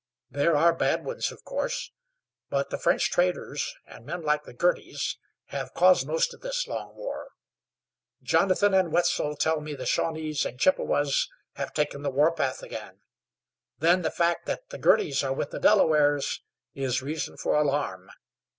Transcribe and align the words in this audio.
There 0.31 0.57
are 0.57 0.73
bad 0.73 1.05
ones, 1.05 1.31
of 1.31 1.43
course; 1.43 1.91
but 2.49 2.71
the 2.71 2.79
French 2.79 3.11
traders, 3.11 3.75
and 3.85 4.03
men 4.03 4.23
like 4.23 4.45
the 4.45 4.53
Girtys, 4.55 5.17
have 5.49 5.75
caused 5.75 6.07
most 6.07 6.33
of 6.33 6.41
this 6.41 6.65
long 6.67 6.95
war. 6.95 7.27
Jonathan 8.23 8.73
and 8.73 8.91
Wetzel 8.91 9.35
tell 9.35 9.61
me 9.61 9.75
the 9.75 9.85
Shawnees 9.85 10.43
and 10.43 10.59
Chippewas 10.59 11.29
have 11.53 11.71
taken 11.71 12.01
the 12.01 12.09
warpath 12.09 12.63
again. 12.63 13.01
Then 13.77 14.01
the 14.01 14.09
fact 14.09 14.47
that 14.47 14.69
the 14.69 14.79
Girtys 14.79 15.23
are 15.23 15.33
with 15.33 15.51
the 15.51 15.59
Delawares 15.59 16.41
is 16.73 17.03
reason 17.03 17.37
for 17.37 17.53
alarm. 17.53 18.09